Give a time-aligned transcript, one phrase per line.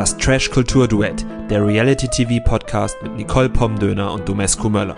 [0.00, 4.96] Das Trash Kultur Duett, der Reality TV Podcast mit Nicole Pomdöner und Domescu Möller.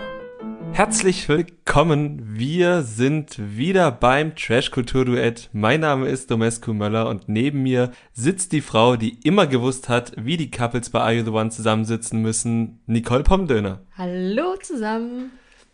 [0.71, 2.21] Herzlich willkommen.
[2.25, 5.49] Wir sind wieder beim Trash Kultur Duett.
[5.51, 10.13] Mein Name ist Domescu Möller und neben mir sitzt die Frau, die immer gewusst hat,
[10.15, 13.81] wie die Couples bei Are You the One zusammensitzen müssen, Nicole Pomdöner.
[13.97, 15.31] Hallo zusammen.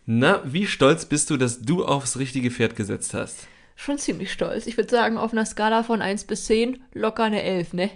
[0.08, 3.46] Na, wie stolz bist du, dass du aufs richtige Pferd gesetzt hast?
[3.76, 4.66] Schon ziemlich stolz.
[4.66, 7.92] Ich würde sagen, auf einer Skala von 1 bis 10 locker eine 11, ne?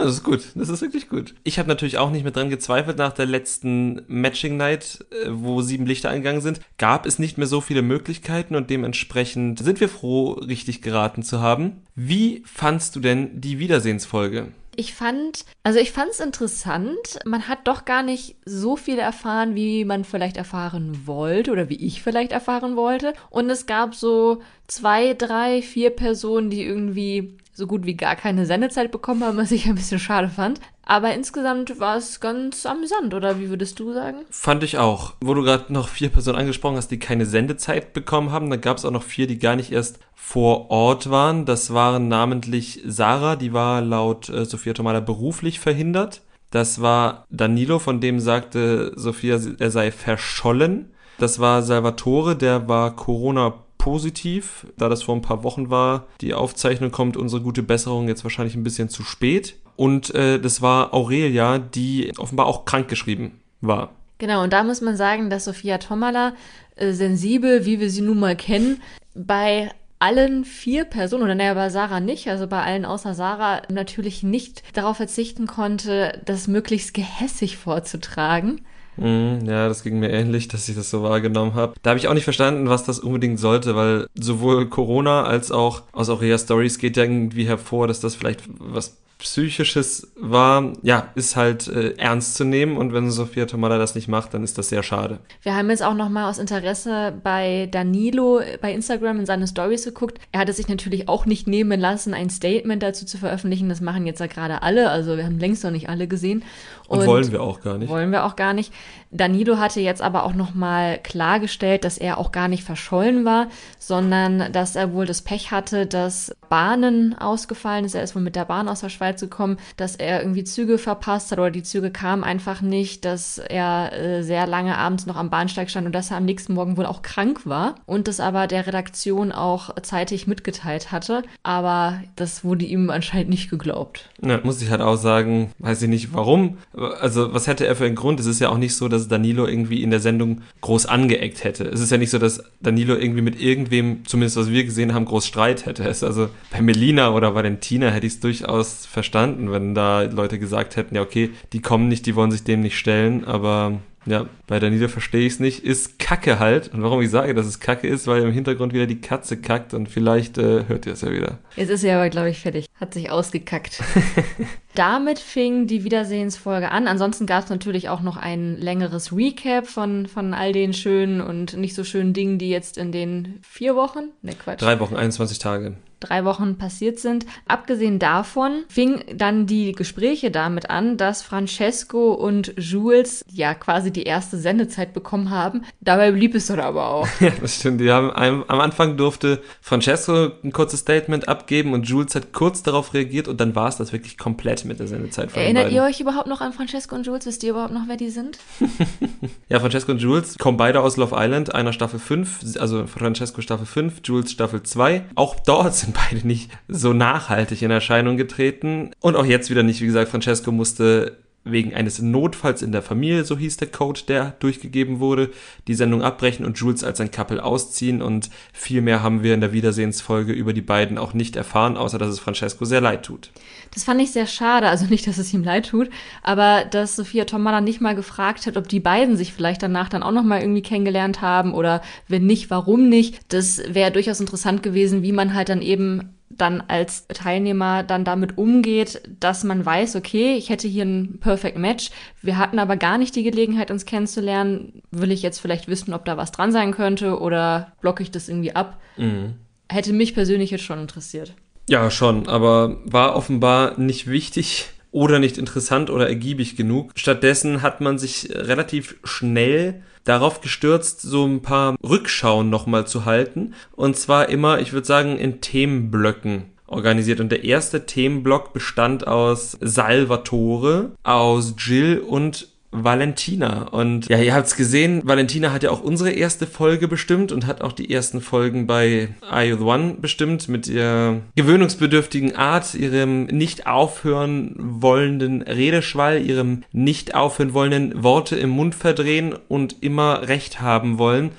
[0.00, 0.44] Das ist gut.
[0.54, 1.34] Das ist wirklich gut.
[1.44, 5.62] Ich habe natürlich auch nicht mehr dran gezweifelt nach der letzten Matching Night, äh, wo
[5.62, 6.60] sieben Lichter eingegangen sind.
[6.78, 11.40] Gab es nicht mehr so viele Möglichkeiten und dementsprechend sind wir froh, richtig geraten zu
[11.40, 11.82] haben.
[11.94, 14.48] Wie fandst du denn die Wiedersehensfolge?
[14.78, 17.18] Ich fand, also ich fand es interessant.
[17.24, 21.76] Man hat doch gar nicht so viel erfahren, wie man vielleicht erfahren wollte oder wie
[21.86, 23.14] ich vielleicht erfahren wollte.
[23.30, 28.44] Und es gab so zwei, drei, vier Personen, die irgendwie so gut wie gar keine
[28.44, 30.60] Sendezeit bekommen haben, was ich ein bisschen schade fand.
[30.82, 34.18] Aber insgesamt war es ganz amüsant, oder wie würdest du sagen?
[34.30, 35.14] Fand ich auch.
[35.22, 38.76] Wo du gerade noch vier Personen angesprochen hast, die keine Sendezeit bekommen haben, dann gab
[38.76, 41.46] es auch noch vier, die gar nicht erst vor Ort waren.
[41.46, 46.20] Das waren namentlich Sarah, die war laut äh, Sophia Tomala beruflich verhindert.
[46.50, 50.92] Das war Danilo, von dem sagte Sophia, er sei verschollen.
[51.18, 56.08] Das war Salvatore, der war Corona positiv, da das vor ein paar Wochen war.
[56.20, 59.54] Die Aufzeichnung kommt unsere gute Besserung jetzt wahrscheinlich ein bisschen zu spät.
[59.76, 63.92] Und äh, das war Aurelia, die offenbar auch krankgeschrieben war.
[64.18, 66.34] Genau, und da muss man sagen, dass Sophia Tomala
[66.74, 68.82] äh, sensibel, wie wir sie nun mal kennen,
[69.14, 69.70] bei
[70.00, 74.64] allen vier Personen, oder naja, bei Sarah nicht, also bei allen außer Sarah, natürlich nicht
[74.76, 78.62] darauf verzichten konnte, das möglichst gehässig vorzutragen.
[78.96, 81.74] Mm, ja, das ging mir ähnlich, dass ich das so wahrgenommen habe.
[81.82, 85.82] Da habe ich auch nicht verstanden, was das unbedingt sollte, weil sowohl Corona als auch
[85.92, 91.36] aus Aurea Stories geht ja irgendwie hervor, dass das vielleicht was Psychisches war, ja, ist
[91.36, 94.68] halt äh, ernst zu nehmen und wenn Sophia Tomala das nicht macht, dann ist das
[94.68, 95.20] sehr schade.
[95.40, 100.18] Wir haben jetzt auch nochmal aus Interesse bei Danilo bei Instagram in seine Stories geguckt.
[100.32, 103.70] Er hat es sich natürlich auch nicht nehmen lassen, ein Statement dazu zu veröffentlichen.
[103.70, 106.44] Das machen jetzt ja gerade alle, also wir haben längst noch nicht alle gesehen.
[106.86, 107.88] Und, und wollen wir auch gar nicht.
[107.88, 108.72] Wollen wir auch gar nicht.
[109.10, 114.52] Danilo hatte jetzt aber auch nochmal klargestellt, dass er auch gar nicht verschollen war, sondern
[114.52, 117.94] dass er wohl das Pech hatte, dass Bahnen ausgefallen ist.
[117.94, 121.30] Er ist wohl mit der Bahn aus der Schweiz gekommen, dass er irgendwie Züge verpasst
[121.30, 125.30] hat oder die Züge kamen einfach nicht, dass er äh, sehr lange abends noch am
[125.30, 128.46] Bahnsteig stand und dass er am nächsten Morgen wohl auch krank war und das aber
[128.46, 131.22] der Redaktion auch zeitig mitgeteilt hatte.
[131.42, 134.10] Aber das wurde ihm anscheinend nicht geglaubt.
[134.22, 136.58] Ja, muss ich halt auch sagen, weiß ich nicht warum.
[137.00, 138.20] Also, was hätte er für einen Grund?
[138.20, 141.64] Es ist ja auch nicht so, dass Danilo irgendwie in der Sendung groß angeeckt hätte.
[141.64, 145.04] Es ist ja nicht so, dass Danilo irgendwie mit irgendwem, zumindest was wir gesehen haben,
[145.04, 145.84] groß Streit hätte.
[145.84, 150.02] Es also bei Melina oder bei den Tina hätte ich es durchaus verstanden, wenn da
[150.02, 153.80] Leute gesagt hätten, ja, okay, die kommen nicht, die wollen sich dem nicht stellen, aber
[154.06, 155.64] ja, bei Danilo verstehe ich es nicht.
[155.64, 156.72] Ist Kacke halt.
[156.72, 159.74] Und warum ich sage, dass es Kacke ist, weil im Hintergrund wieder die Katze kackt
[159.74, 161.38] und vielleicht äh, hört ihr es ja wieder.
[161.56, 162.66] Jetzt ist sie aber, glaube ich, fertig.
[162.80, 163.82] Hat sich ausgekackt.
[164.76, 166.86] Damit fing die Wiedersehensfolge an.
[166.86, 171.56] Ansonsten gab es natürlich auch noch ein längeres Recap von, von all den schönen und
[171.56, 174.62] nicht so schönen Dingen, die jetzt in den vier Wochen, ne Quatsch.
[174.62, 175.74] Drei Wochen, 21 Tage
[176.06, 177.26] drei Wochen passiert sind.
[177.46, 184.04] Abgesehen davon fing dann die Gespräche damit an, dass Francesco und Jules ja quasi die
[184.04, 185.62] erste Sendezeit bekommen haben.
[185.80, 187.08] Dabei blieb es dann aber auch.
[187.26, 187.80] Ja, das stimmt.
[187.80, 192.94] Die haben am Anfang durfte Francesco ein kurzes Statement abgeben und Jules hat kurz darauf
[192.94, 196.00] reagiert und dann war es das wirklich komplett mit der Sendezeit von Erinnert ihr euch
[196.00, 197.26] überhaupt noch an Francesco und Jules?
[197.26, 198.38] Wisst ihr überhaupt noch, wer die sind?
[199.48, 203.66] ja, Francesco und Jules kommen beide aus Love Island, einer Staffel 5, also Francesco Staffel
[203.66, 205.06] 5, Jules Staffel 2.
[205.14, 208.90] Auch dort sind beide nicht so nachhaltig in Erscheinung getreten.
[209.00, 209.80] Und auch jetzt wieder nicht.
[209.80, 214.36] Wie gesagt, Francesco musste wegen eines Notfalls in der Familie, so hieß der Code, der
[214.40, 215.30] durchgegeben wurde,
[215.68, 219.40] die Sendung abbrechen und Jules als ein Couple ausziehen und viel mehr haben wir in
[219.40, 223.30] der Wiedersehensfolge über die beiden auch nicht erfahren, außer dass es Francesco sehr leid tut.
[223.72, 225.90] Das fand ich sehr schade, also nicht, dass es ihm leid tut,
[226.22, 230.02] aber dass Sophia Tomala nicht mal gefragt hat, ob die beiden sich vielleicht danach dann
[230.02, 233.20] auch noch mal irgendwie kennengelernt haben oder wenn nicht, warum nicht.
[233.28, 238.38] Das wäre durchaus interessant gewesen, wie man halt dann eben dann als Teilnehmer dann damit
[238.38, 241.90] umgeht, dass man weiß, okay, ich hätte hier ein Perfect Match,
[242.22, 246.04] wir hatten aber gar nicht die Gelegenheit, uns kennenzulernen, will ich jetzt vielleicht wissen, ob
[246.04, 248.80] da was dran sein könnte oder blocke ich das irgendwie ab?
[248.96, 249.34] Mhm.
[249.68, 251.34] Hätte mich persönlich jetzt schon interessiert.
[251.68, 256.92] Ja, schon, aber war offenbar nicht wichtig oder nicht interessant oder ergiebig genug.
[256.94, 263.54] Stattdessen hat man sich relativ schnell darauf gestürzt, so ein paar Rückschauen nochmal zu halten.
[263.72, 266.56] Und zwar immer, ich würde sagen, in Themenblöcken.
[266.68, 267.20] organisiert.
[267.20, 272.48] Und der erste Themenblock bestand aus Salvatore, aus Jill und
[272.84, 273.64] Valentina.
[273.68, 277.62] Und ja, ihr habt's gesehen, Valentina hat ja auch unsere erste Folge bestimmt und hat
[277.62, 284.54] auch die ersten Folgen bei Are One bestimmt mit ihrer gewöhnungsbedürftigen Art, ihrem nicht aufhören
[284.56, 291.30] wollenden Redeschwall, ihrem nicht aufhören wollenden Worte im Mund verdrehen und immer Recht haben wollen.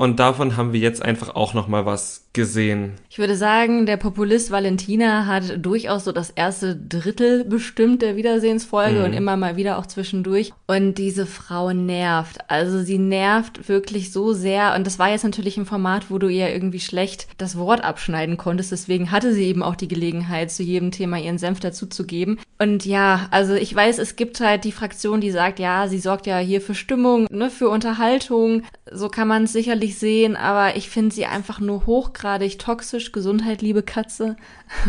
[0.00, 2.92] Und davon haben wir jetzt einfach auch noch mal was gesehen.
[3.08, 9.00] Ich würde sagen, der Populist Valentina hat durchaus so das erste Drittel bestimmt der Wiedersehensfolge
[9.00, 9.04] mhm.
[9.04, 10.52] und immer mal wieder auch zwischendurch.
[10.68, 12.38] Und diese Frau nervt.
[12.48, 14.76] Also sie nervt wirklich so sehr.
[14.76, 18.36] Und das war jetzt natürlich ein Format, wo du ihr irgendwie schlecht das Wort abschneiden
[18.36, 18.70] konntest.
[18.70, 22.38] Deswegen hatte sie eben auch die Gelegenheit, zu jedem Thema ihren Senf dazuzugeben.
[22.60, 26.28] Und ja, also ich weiß, es gibt halt die Fraktion, die sagt, ja, sie sorgt
[26.28, 28.62] ja hier für Stimmung, ne, für Unterhaltung.
[28.92, 30.36] So kann man es sicherlich sehen.
[30.36, 33.12] Aber ich finde sie einfach nur hoch hochgradig toxisch.
[33.12, 34.36] Gesundheit, liebe Katze.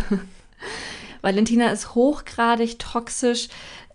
[1.22, 3.48] Valentina ist hochgradig toxisch.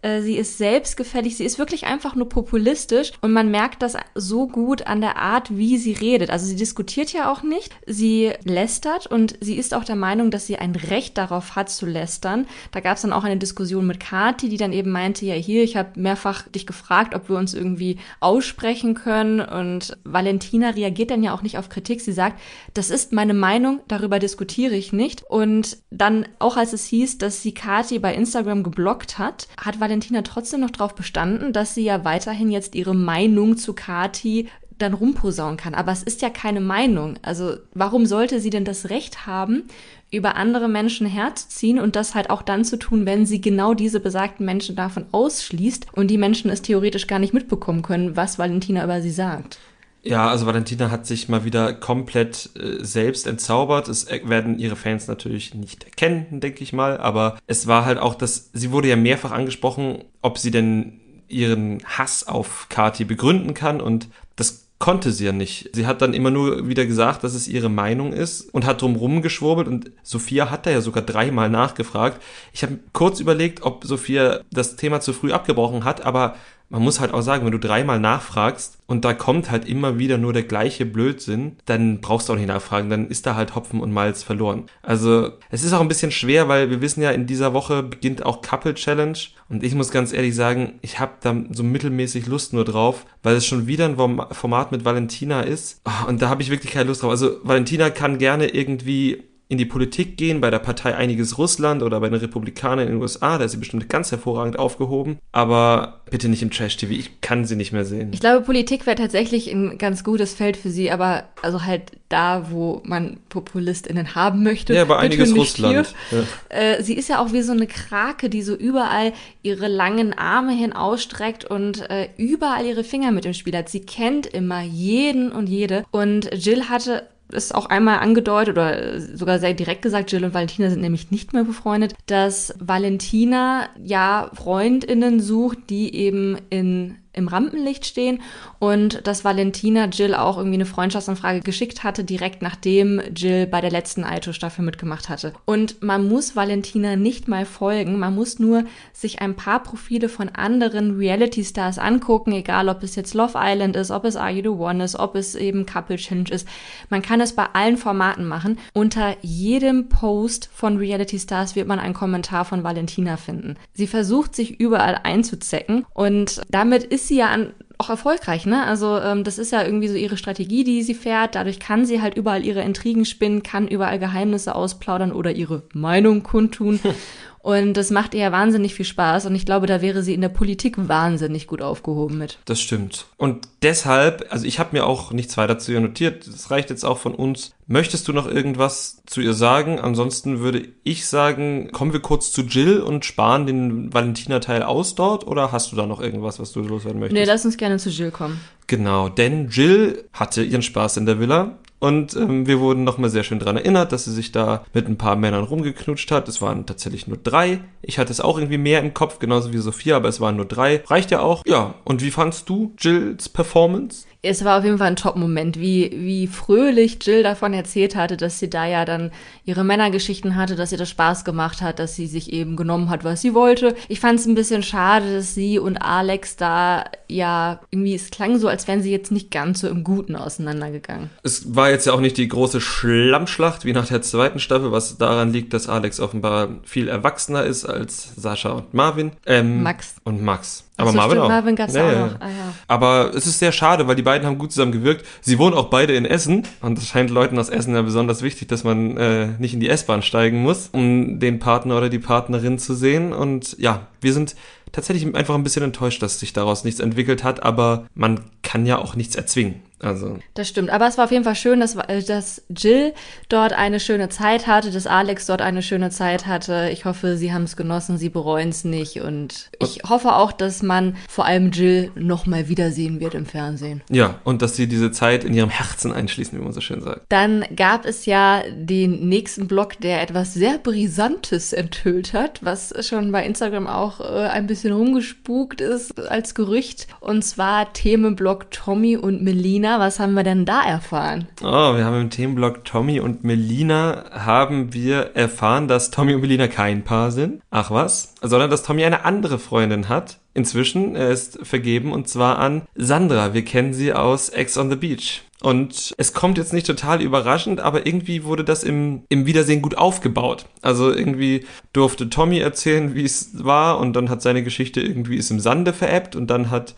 [0.02, 4.46] Äh, sie ist selbstgefällig, sie ist wirklich einfach nur populistisch und man merkt das so
[4.46, 6.30] gut an der Art, wie sie redet.
[6.30, 10.46] Also sie diskutiert ja auch nicht, sie lästert und sie ist auch der Meinung, dass
[10.46, 12.46] sie ein Recht darauf hat zu lästern.
[12.72, 15.62] Da gab es dann auch eine Diskussion mit Kati, die dann eben meinte, ja hier,
[15.62, 21.22] ich habe mehrfach dich gefragt, ob wir uns irgendwie aussprechen können und Valentina reagiert dann
[21.22, 22.00] ja auch nicht auf Kritik.
[22.00, 22.40] Sie sagt,
[22.74, 25.24] das ist meine Meinung, darüber diskutiere ich nicht.
[25.28, 29.80] Und dann auch als es hieß, dass sie Kati bei Instagram geblockt hat, hat
[30.22, 34.48] trotzdem noch darauf bestanden, dass sie ja weiterhin jetzt ihre Meinung zu Kati
[34.78, 35.74] dann rumposaunen kann.
[35.74, 37.18] Aber es ist ja keine Meinung.
[37.22, 39.64] Also warum sollte sie denn das Recht haben,
[40.10, 44.00] über andere Menschen herzuziehen und das halt auch dann zu tun, wenn sie genau diese
[44.00, 48.84] besagten Menschen davon ausschließt und die Menschen es theoretisch gar nicht mitbekommen können, was Valentina
[48.84, 49.58] über sie sagt.
[50.06, 53.88] Ja, also Valentina hat sich mal wieder komplett äh, selbst entzaubert.
[53.88, 56.98] Es äh, werden ihre Fans natürlich nicht erkennen, denke ich mal.
[56.98, 61.82] Aber es war halt auch, dass sie wurde ja mehrfach angesprochen, ob sie denn ihren
[61.84, 65.70] Hass auf Kati begründen kann und das konnte sie ja nicht.
[65.74, 68.94] Sie hat dann immer nur wieder gesagt, dass es ihre Meinung ist und hat drum
[68.94, 72.22] rumgeschwurbelt und Sophia hat da ja sogar dreimal nachgefragt.
[72.52, 76.36] Ich habe kurz überlegt, ob Sophia das Thema zu früh abgebrochen hat, aber
[76.68, 80.18] man muss halt auch sagen, wenn du dreimal nachfragst und da kommt halt immer wieder
[80.18, 83.80] nur der gleiche Blödsinn, dann brauchst du auch nicht nachfragen, dann ist da halt Hopfen
[83.80, 84.64] und Malz verloren.
[84.82, 88.26] Also es ist auch ein bisschen schwer, weil wir wissen ja, in dieser Woche beginnt
[88.26, 89.18] auch Couple Challenge
[89.48, 93.36] und ich muss ganz ehrlich sagen, ich habe da so mittelmäßig Lust nur drauf, weil
[93.36, 93.96] es schon wieder ein
[94.32, 97.10] Format mit Valentina ist und da habe ich wirklich keine Lust drauf.
[97.10, 102.00] Also Valentina kann gerne irgendwie in die Politik gehen, bei der Partei Einiges Russland oder
[102.00, 106.28] bei den Republikanern in den USA, da ist sie bestimmt ganz hervorragend aufgehoben, aber bitte
[106.28, 108.10] nicht im Trash-TV, ich kann sie nicht mehr sehen.
[108.12, 112.50] Ich glaube, Politik wäre tatsächlich ein ganz gutes Feld für sie, aber also halt da,
[112.50, 114.74] wo man PopulistInnen haben möchte.
[114.74, 115.94] Ja, bei Einiges Russland.
[116.10, 116.18] Ja.
[116.48, 120.52] Äh, sie ist ja auch wie so eine Krake, die so überall ihre langen Arme
[120.52, 123.68] hin ausstreckt und äh, überall ihre Finger mit im Spiel hat.
[123.68, 129.38] Sie kennt immer jeden und jede und Jill hatte ist auch einmal angedeutet oder sogar
[129.38, 135.20] sehr direkt gesagt, Jill und Valentina sind nämlich nicht mehr befreundet, dass Valentina ja Freundinnen
[135.20, 138.22] sucht, die eben in im Rampenlicht stehen
[138.58, 143.70] und dass Valentina Jill auch irgendwie eine Freundschaftsanfrage geschickt hatte, direkt nachdem Jill bei der
[143.70, 145.32] letzten Aito-Staffel mitgemacht hatte.
[145.44, 150.28] Und man muss Valentina nicht mal folgen, man muss nur sich ein paar Profile von
[150.28, 154.48] anderen Reality-Stars angucken, egal ob es jetzt Love Island ist, ob es Are You The
[154.60, 156.46] One ist, ob es eben Couple Change ist.
[156.90, 158.58] Man kann es bei allen Formaten machen.
[158.74, 163.56] Unter jedem Post von Reality-Stars wird man einen Kommentar von Valentina finden.
[163.72, 168.64] Sie versucht sich überall einzuzecken und damit ist sie ja an, auch erfolgreich, ne?
[168.64, 171.34] Also ähm, das ist ja irgendwie so ihre Strategie, die sie fährt.
[171.34, 176.22] Dadurch kann sie halt überall ihre Intrigen spinnen, kann überall Geheimnisse ausplaudern oder ihre Meinung
[176.22, 176.80] kundtun.
[177.46, 179.26] Und das macht ihr ja wahnsinnig viel Spaß.
[179.26, 182.40] Und ich glaube, da wäre sie in der Politik wahnsinnig gut aufgehoben mit.
[182.44, 183.06] Das stimmt.
[183.18, 186.26] Und deshalb, also ich habe mir auch nichts weiter zu ihr notiert.
[186.26, 187.52] Das reicht jetzt auch von uns.
[187.68, 189.78] Möchtest du noch irgendwas zu ihr sagen?
[189.78, 195.24] Ansonsten würde ich sagen, kommen wir kurz zu Jill und sparen den Valentina-Teil aus dort?
[195.24, 197.16] Oder hast du da noch irgendwas, was du loswerden möchtest?
[197.16, 198.40] Nee, lass uns gerne zu Jill kommen.
[198.66, 201.58] Genau, denn Jill hatte ihren Spaß in der Villa.
[201.78, 204.96] Und ähm, wir wurden nochmal sehr schön dran erinnert, dass sie sich da mit ein
[204.96, 206.28] paar Männern rumgeknutscht hat.
[206.28, 207.60] Es waren tatsächlich nur drei.
[207.82, 210.46] Ich hatte es auch irgendwie mehr im Kopf, genauso wie Sophia, aber es waren nur
[210.46, 210.82] drei.
[210.86, 211.42] Reicht ja auch.
[211.46, 214.06] Ja, und wie fandst du Jills Performance?
[214.22, 218.38] Es war auf jeden Fall ein Top-Moment, wie, wie fröhlich Jill davon erzählt hatte, dass
[218.38, 219.10] sie da ja dann
[219.44, 223.04] ihre Männergeschichten hatte, dass ihr das Spaß gemacht hat, dass sie sich eben genommen hat,
[223.04, 223.74] was sie wollte.
[223.88, 228.38] Ich fand es ein bisschen schade, dass sie und Alex da ja irgendwie, es klang
[228.38, 231.10] so, als wären sie jetzt nicht ganz so im Guten auseinandergegangen.
[231.22, 234.98] Es war jetzt ja auch nicht die große Schlammschlacht wie nach der zweiten Staffel, was
[234.98, 239.12] daran liegt, dass Alex offenbar viel erwachsener ist als Sascha und Marvin.
[239.26, 239.96] Ähm, Max.
[240.04, 240.65] Und Max.
[240.76, 241.28] Aber so, Marvin stimmt, auch.
[241.28, 242.20] Marvin gab's Ja, auch noch.
[242.20, 242.54] Ah, ja.
[242.68, 245.06] Aber es ist sehr schade, weil die beiden haben gut zusammen gewirkt.
[245.22, 248.48] Sie wohnen auch beide in Essen und es scheint Leuten aus Essen ja besonders wichtig,
[248.48, 252.58] dass man äh, nicht in die S-Bahn steigen muss, um den Partner oder die Partnerin
[252.58, 253.12] zu sehen.
[253.12, 254.36] Und ja, wir sind
[254.72, 258.78] tatsächlich einfach ein bisschen enttäuscht, dass sich daraus nichts entwickelt hat, aber man kann ja
[258.78, 259.62] auch nichts erzwingen.
[259.80, 260.70] Also, Das stimmt.
[260.70, 262.94] Aber es war auf jeden Fall schön, dass, äh, dass Jill
[263.28, 266.70] dort eine schöne Zeit hatte, dass Alex dort eine schöne Zeit hatte.
[266.72, 269.00] Ich hoffe, sie haben es genossen, sie bereuen es nicht.
[269.02, 273.82] Und ich hoffe auch, dass man vor allem Jill nochmal wiedersehen wird im Fernsehen.
[273.90, 277.02] ja, und dass sie diese Zeit in ihrem Herzen einschließen, wie man so schön sagt.
[277.10, 283.12] Dann gab es ja den nächsten Blog, der etwas sehr Brisantes enthüllt hat, was schon
[283.12, 286.86] bei Instagram auch äh, ein bisschen rumgespukt ist als Gerücht.
[287.00, 289.75] Und zwar Themenblog Tommy und Melina.
[289.78, 291.28] Was haben wir denn da erfahren?
[291.42, 296.48] Oh, wir haben im Themenblog Tommy und Melina haben wir erfahren, dass Tommy und Melina
[296.48, 297.42] kein Paar sind.
[297.50, 298.14] Ach was?
[298.22, 300.18] Sondern dass Tommy eine andere Freundin hat.
[300.34, 303.34] Inzwischen, er ist vergeben und zwar an Sandra.
[303.34, 305.22] Wir kennen sie aus Ex on the Beach.
[305.42, 309.76] Und es kommt jetzt nicht total überraschend, aber irgendwie wurde das im, im Wiedersehen gut
[309.76, 310.46] aufgebaut.
[310.62, 315.30] Also irgendwie durfte Tommy erzählen, wie es war und dann hat seine Geschichte irgendwie ist
[315.30, 316.74] im Sande verebbt und dann hat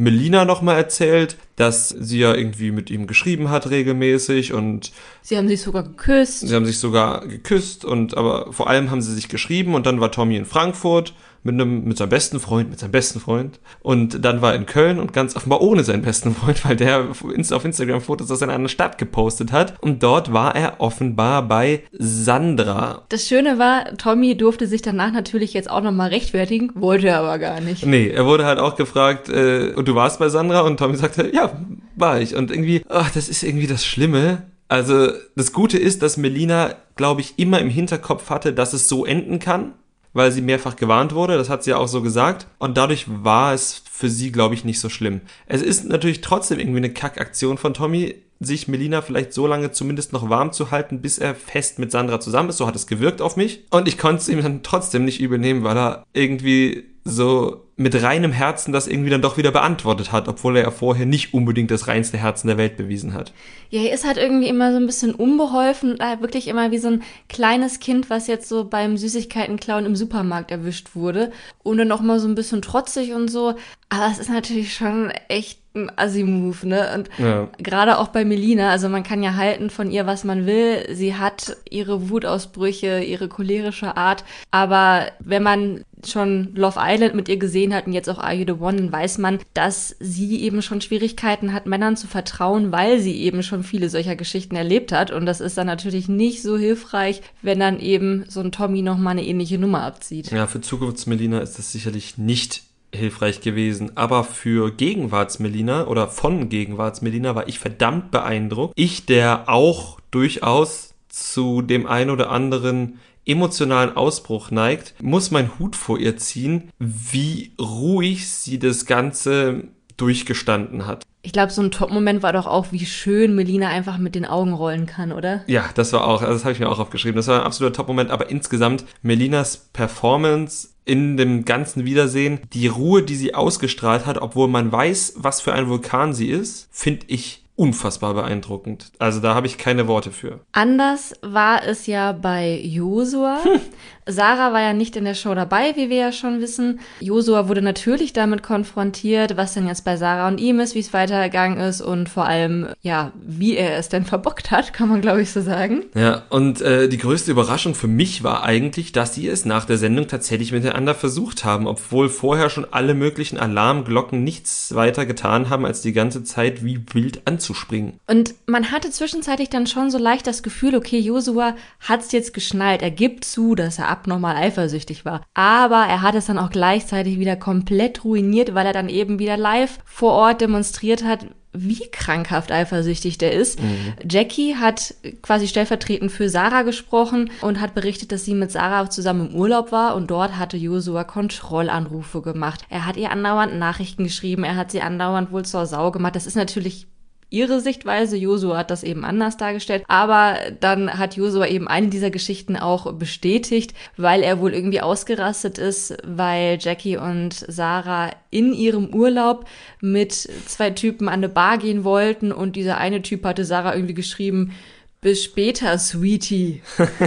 [0.00, 4.92] Melina nochmal erzählt, dass sie ja irgendwie mit ihm geschrieben hat regelmäßig und
[5.22, 6.40] Sie haben sich sogar geküsst.
[6.40, 10.00] sie haben sich sogar geküsst und aber vor allem haben sie sich geschrieben und dann
[10.00, 14.24] war Tommy in Frankfurt mit einem mit seinem besten Freund, mit seinem besten Freund und
[14.24, 17.24] dann war er in Köln und ganz offenbar ohne seinen besten Freund, weil der auf
[17.64, 23.04] Instagram Fotos aus einer anderen Stadt gepostet hat und dort war er offenbar bei Sandra.
[23.08, 27.38] Das Schöne war, Tommy durfte sich danach natürlich jetzt auch nochmal rechtfertigen, wollte er aber
[27.38, 27.84] gar nicht.
[27.86, 30.60] Nee, er wurde halt auch gefragt, äh, und du warst bei Sandra?
[30.60, 31.52] Und Tommy sagte, ja,
[31.96, 32.34] war ich.
[32.34, 34.42] Und irgendwie, ach, das ist irgendwie das Schlimme.
[34.68, 39.04] Also, das Gute ist, dass Melina, glaube ich, immer im Hinterkopf hatte, dass es so
[39.04, 39.72] enden kann,
[40.12, 41.36] weil sie mehrfach gewarnt wurde.
[41.36, 42.46] Das hat sie ja auch so gesagt.
[42.58, 45.20] Und dadurch war es für sie, glaube ich, nicht so schlimm.
[45.46, 50.12] Es ist natürlich trotzdem irgendwie eine Kackaktion von Tommy, sich Melina vielleicht so lange zumindest
[50.12, 52.56] noch warm zu halten, bis er fest mit Sandra zusammen ist.
[52.56, 53.64] So hat es gewirkt auf mich.
[53.70, 58.02] Und ich konnte es ihm dann trotzdem nicht übel nehmen, weil er irgendwie so mit
[58.02, 61.70] reinem Herzen das irgendwie dann doch wieder beantwortet hat, obwohl er ja vorher nicht unbedingt
[61.70, 63.32] das reinste Herzen der Welt bewiesen hat.
[63.70, 66.88] Ja, er ist halt irgendwie immer so ein bisschen unbeholfen, äh, wirklich immer wie so
[66.88, 71.32] ein kleines Kind, was jetzt so beim Süßigkeitenklauen im Supermarkt erwischt wurde.
[71.62, 73.54] Und dann noch mal so ein bisschen trotzig und so.
[73.88, 76.90] Aber es ist natürlich schon echt ein Assi-Move, ne?
[76.94, 77.48] Und Ja.
[77.58, 80.84] gerade auch bei Melina, also man kann ja halten von ihr, was man will.
[80.92, 84.24] Sie hat ihre Wutausbrüche, ihre cholerische Art.
[84.50, 88.60] Aber wenn man schon Love Island mit ihr gesehen und jetzt auch Are You the
[88.60, 93.16] One, dann weiß man, dass sie eben schon Schwierigkeiten hat, Männern zu vertrauen, weil sie
[93.20, 95.10] eben schon viele solcher Geschichten erlebt hat.
[95.10, 99.12] Und das ist dann natürlich nicht so hilfreich, wenn dann eben so ein Tommy nochmal
[99.12, 100.30] eine ähnliche Nummer abzieht.
[100.30, 102.62] Ja, für Zukunftsmelina ist das sicherlich nicht
[102.92, 103.96] hilfreich gewesen.
[103.96, 108.74] Aber für Gegenwartsmelina oder von Gegenwartsmelina war ich verdammt beeindruckt.
[108.76, 115.76] Ich, der auch durchaus zu dem ein oder anderen emotionalen Ausbruch neigt, muss mein Hut
[115.76, 119.64] vor ihr ziehen, wie ruhig sie das Ganze
[119.96, 121.04] durchgestanden hat.
[121.22, 124.54] Ich glaube, so ein Top-Moment war doch auch, wie schön Melina einfach mit den Augen
[124.54, 125.44] rollen kann, oder?
[125.46, 127.16] Ja, das war auch, also das habe ich mir auch aufgeschrieben.
[127.16, 133.02] Das war ein absoluter Top-Moment, aber insgesamt Melinas Performance in dem ganzen Wiedersehen, die Ruhe,
[133.02, 137.44] die sie ausgestrahlt hat, obwohl man weiß, was für ein Vulkan sie ist, finde ich
[137.60, 138.90] unfassbar beeindruckend.
[138.98, 140.40] Also da habe ich keine Worte für.
[140.52, 143.38] Anders war es ja bei Josua.
[144.12, 146.80] Sarah war ja nicht in der Show dabei, wie wir ja schon wissen.
[147.00, 150.92] Josua wurde natürlich damit konfrontiert, was denn jetzt bei Sarah und ihm ist, wie es
[150.92, 155.22] weitergegangen ist und vor allem, ja, wie er es denn verbockt hat, kann man glaube
[155.22, 155.84] ich so sagen.
[155.94, 159.78] Ja, und äh, die größte Überraschung für mich war eigentlich, dass sie es nach der
[159.78, 165.64] Sendung tatsächlich miteinander versucht haben, obwohl vorher schon alle möglichen Alarmglocken nichts weiter getan haben,
[165.64, 167.94] als die ganze Zeit wie wild anzuspringen.
[168.06, 172.82] Und man hatte zwischenzeitlich dann schon so leicht das Gefühl, okay, Josua hat's jetzt geschnallt.
[172.82, 175.22] Er gibt zu, dass er abnormal eifersüchtig war.
[175.34, 179.36] Aber er hat es dann auch gleichzeitig wieder komplett ruiniert, weil er dann eben wieder
[179.36, 183.60] live vor Ort demonstriert hat, wie krankhaft eifersüchtig der ist.
[183.60, 183.94] Mhm.
[184.08, 189.30] Jackie hat quasi stellvertretend für Sarah gesprochen und hat berichtet, dass sie mit Sarah zusammen
[189.30, 192.62] im Urlaub war und dort hatte Josua Kontrollanrufe gemacht.
[192.70, 196.14] Er hat ihr andauernd Nachrichten geschrieben, er hat sie andauernd wohl zur Sau gemacht.
[196.14, 196.86] Das ist natürlich
[197.30, 198.16] ihre Sichtweise.
[198.16, 199.84] Josua hat das eben anders dargestellt.
[199.88, 205.58] Aber dann hat Josua eben eine dieser Geschichten auch bestätigt, weil er wohl irgendwie ausgerastet
[205.58, 209.46] ist, weil Jackie und Sarah in ihrem Urlaub
[209.80, 213.94] mit zwei Typen an eine Bar gehen wollten und dieser eine Typ hatte Sarah irgendwie
[213.94, 214.52] geschrieben,
[215.00, 216.62] bis später, Sweetie.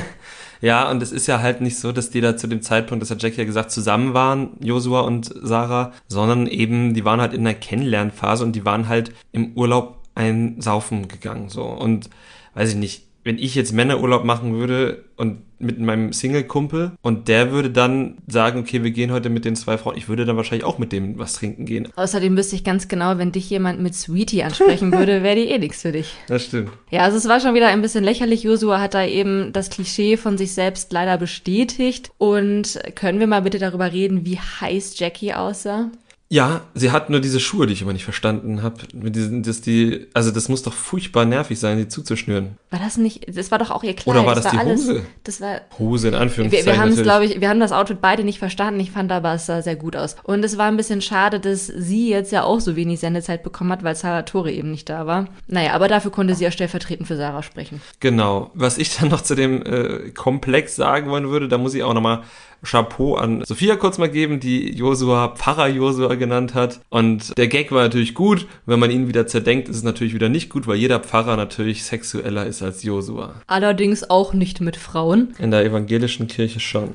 [0.64, 3.12] Ja, und es ist ja halt nicht so, dass die da zu dem Zeitpunkt, das
[3.12, 7.44] hat Jackie ja gesagt, zusammen waren, Josua und Sarah, sondern eben, die waren halt in
[7.44, 11.64] der Kennenlernphase und die waren halt im Urlaub ein Saufen gegangen, so.
[11.64, 12.10] Und
[12.54, 17.52] weiß ich nicht, wenn ich jetzt Männerurlaub machen würde und mit meinem Single-Kumpel und der
[17.52, 20.66] würde dann sagen, okay, wir gehen heute mit den zwei Frauen, ich würde dann wahrscheinlich
[20.66, 21.88] auch mit dem was trinken gehen.
[21.96, 25.58] Außerdem wüsste ich ganz genau, wenn dich jemand mit Sweetie ansprechen würde, wäre die eh
[25.58, 26.14] nichts für dich.
[26.28, 26.72] Das stimmt.
[26.92, 28.44] Ja, also es war schon wieder ein bisschen lächerlich.
[28.44, 32.12] Josua hat da eben das Klischee von sich selbst leider bestätigt.
[32.18, 35.90] Und können wir mal bitte darüber reden, wie heiß Jackie aussah?
[36.34, 38.78] Ja, sie hat nur diese Schuhe, die ich immer nicht verstanden habe.
[38.92, 42.58] Die, also das muss doch furchtbar nervig sein, die zuzuschnüren.
[42.72, 43.38] War das nicht?
[43.38, 44.16] Das war doch auch ihr Kleid.
[44.16, 45.06] Oder war das, das die war alles, Hose?
[45.24, 46.66] Das war Hose in Anführungszeichen.
[46.66, 48.80] Wir, wir haben es, glaube ich, wir haben das Outfit beide nicht verstanden.
[48.80, 50.16] Ich fand aber, es sah sehr gut aus.
[50.24, 53.72] Und es war ein bisschen schade, dass sie jetzt ja auch so wenig Sendezeit bekommen
[53.72, 55.28] hat, weil Salvatore eben nicht da war.
[55.46, 57.80] Naja, aber dafür konnte sie ja stellvertretend für Sarah sprechen.
[58.00, 58.50] Genau.
[58.56, 61.94] Was ich dann noch zu dem äh, Komplex sagen wollen würde, da muss ich auch
[61.94, 62.24] nochmal
[62.64, 66.80] Chapeau an Sophia kurz mal geben, die Josua Pfarrer Josua genannt hat.
[66.90, 68.48] Und der Gag war natürlich gut.
[68.66, 71.84] Wenn man ihn wieder zerdenkt, ist es natürlich wieder nicht gut, weil jeder Pfarrer natürlich
[71.84, 73.36] sexueller ist als Josua.
[73.48, 75.34] Allerdings auch nicht mit Frauen.
[75.40, 76.92] In der evangelischen Kirche schon.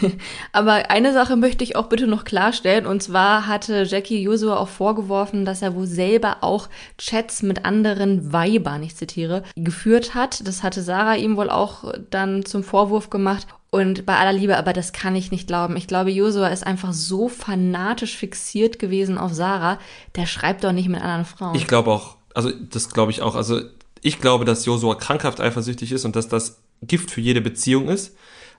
[0.52, 2.86] Aber eine Sache möchte ich auch bitte noch klarstellen.
[2.86, 8.32] Und zwar hatte Jackie Josua auch vorgeworfen, dass er wohl selber auch Chats mit anderen
[8.32, 10.46] Weibern, ich zitiere, geführt hat.
[10.46, 13.46] Das hatte Sarah ihm wohl auch dann zum Vorwurf gemacht.
[13.74, 15.78] Und bei aller Liebe, aber das kann ich nicht glauben.
[15.78, 19.78] Ich glaube, Josua ist einfach so fanatisch fixiert gewesen auf Sarah,
[20.14, 21.54] der schreibt doch nicht mit anderen Frauen.
[21.54, 23.34] Ich glaube auch, also das glaube ich auch.
[23.34, 23.62] Also
[24.02, 28.14] ich glaube, dass Josua krankhaft eifersüchtig ist und dass das Gift für jede Beziehung ist.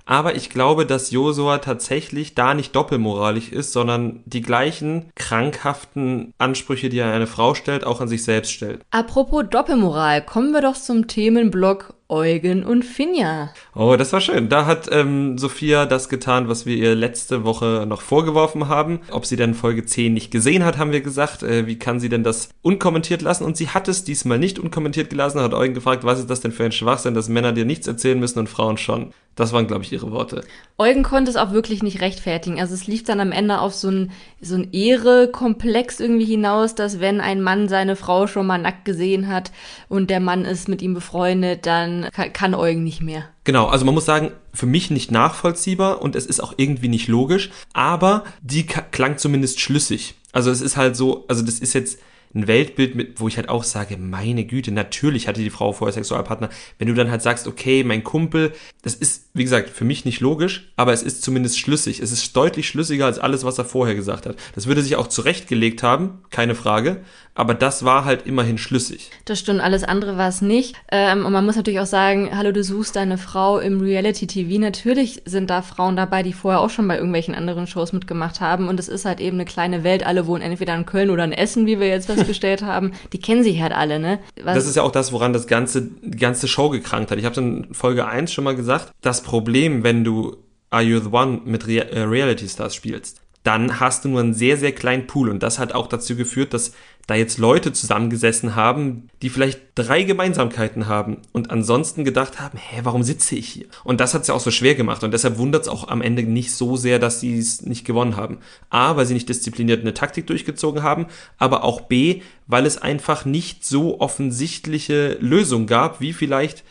[0.05, 6.89] Aber ich glaube, dass Josua tatsächlich da nicht doppelmoralisch ist, sondern die gleichen krankhaften Ansprüche,
[6.89, 8.81] die er an eine Frau stellt, auch an sich selbst stellt.
[8.91, 13.51] Apropos Doppelmoral, kommen wir doch zum Themenblock Eugen und Finja.
[13.73, 14.47] Oh, das war schön.
[14.47, 18.99] Da hat ähm, Sophia das getan, was wir ihr letzte Woche noch vorgeworfen haben.
[19.09, 21.41] Ob sie denn Folge 10 nicht gesehen hat, haben wir gesagt.
[21.41, 23.45] Äh, wie kann sie denn das unkommentiert lassen?
[23.45, 26.51] Und sie hat es diesmal nicht unkommentiert gelassen, hat Eugen gefragt, was ist das denn
[26.51, 29.11] für ein Schwachsinn, dass Männer dir nichts erzählen müssen und Frauen schon.
[29.35, 30.43] Das waren, glaube ich, ihre Worte.
[30.77, 32.59] Eugen konnte es auch wirklich nicht rechtfertigen.
[32.59, 36.99] Also es lief dann am Ende auf so ein, so ein Ehre-Komplex irgendwie hinaus, dass
[36.99, 39.51] wenn ein Mann seine Frau schon mal nackt gesehen hat
[39.89, 43.29] und der Mann ist mit ihm befreundet, dann kann, Eugen nicht mehr.
[43.43, 47.07] Genau, also man muss sagen, für mich nicht nachvollziehbar und es ist auch irgendwie nicht
[47.07, 50.15] logisch, aber die klang zumindest schlüssig.
[50.31, 51.99] Also es ist halt so, also das ist jetzt
[52.35, 55.93] ein Weltbild mit, wo ich halt auch sage, meine Güte, natürlich hatte die Frau vorher
[55.93, 56.49] Sexualpartner.
[56.79, 60.19] Wenn du dann halt sagst, okay, mein Kumpel, das ist, wie gesagt, für mich nicht
[60.19, 61.99] logisch, aber es ist zumindest schlüssig.
[61.99, 64.35] Es ist deutlich schlüssiger als alles, was er vorher gesagt hat.
[64.55, 67.03] Das würde sich auch zurechtgelegt haben, keine Frage,
[67.35, 69.09] aber das war halt immerhin schlüssig.
[69.25, 70.75] Das stimmt, alles andere war es nicht.
[70.91, 74.59] Ähm, und man muss natürlich auch sagen, hallo, du suchst deine Frau im Reality-TV.
[74.59, 78.67] Natürlich sind da Frauen dabei, die vorher auch schon bei irgendwelchen anderen Shows mitgemacht haben.
[78.67, 80.05] Und es ist halt eben eine kleine Welt.
[80.05, 82.91] Alle wohnen entweder in Köln oder in Essen, wie wir jetzt festgestellt haben.
[83.13, 84.19] Die kennen sich halt alle, ne?
[84.43, 87.17] Was das ist ja auch das, woran das ganze, die ganze Show gekrankt hat.
[87.17, 90.37] Ich habe in Folge 1 schon mal gesagt, das Problem, wenn du
[90.69, 94.33] Are You the One mit Re äh, Reality Stars spielst, dann hast du nur einen
[94.33, 95.29] sehr, sehr kleinen Pool.
[95.29, 96.71] Und das hat auch dazu geführt, dass
[97.07, 102.79] da jetzt Leute zusammengesessen haben, die vielleicht drei Gemeinsamkeiten haben und ansonsten gedacht haben, hä,
[102.83, 103.65] warum sitze ich hier?
[103.83, 106.01] Und das hat es ja auch so schwer gemacht und deshalb wundert es auch am
[106.01, 108.37] Ende nicht so sehr, dass sie es nicht gewonnen haben.
[108.69, 113.25] A, weil sie nicht diszipliniert eine Taktik durchgezogen haben, aber auch B, weil es einfach
[113.25, 116.63] nicht so offensichtliche Lösungen gab, wie vielleicht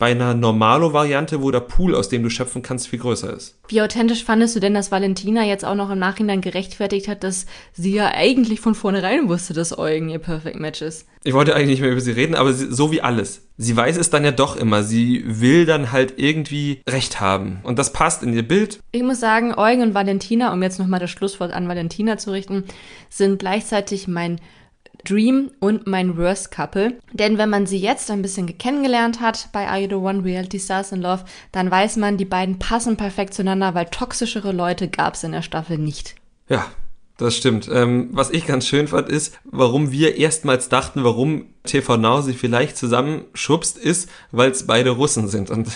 [0.00, 3.58] bei einer Normalo-Variante, wo der Pool, aus dem du schöpfen kannst, viel größer ist.
[3.68, 7.44] Wie authentisch fandest du denn, dass Valentina jetzt auch noch im Nachhinein gerechtfertigt hat, dass
[7.74, 11.06] sie ja eigentlich von vornherein wusste, dass Eugen ihr Perfect Match ist?
[11.22, 13.42] Ich wollte eigentlich nicht mehr über sie reden, aber sie, so wie alles.
[13.58, 14.82] Sie weiß es dann ja doch immer.
[14.82, 17.60] Sie will dann halt irgendwie Recht haben.
[17.62, 18.80] Und das passt in ihr Bild.
[18.92, 22.64] Ich muss sagen, Eugen und Valentina, um jetzt nochmal das Schlusswort an Valentina zu richten,
[23.10, 24.40] sind gleichzeitig mein
[25.04, 26.98] Dream und mein Worst Couple.
[27.12, 30.92] Denn wenn man sie jetzt ein bisschen kennengelernt hat bei You The One Reality Stars
[30.92, 35.24] in Love, dann weiß man, die beiden passen perfekt zueinander, weil toxischere Leute gab es
[35.24, 36.14] in der Staffel nicht.
[36.48, 36.66] Ja,
[37.20, 37.68] Das stimmt.
[37.70, 42.32] Ähm, was ich ganz schön fand, ist, warum wir erstmals dachten, warum TV Now sie
[42.32, 45.50] vielleicht zusammenschubst, ist, weil es beide Russen sind.
[45.50, 45.68] Und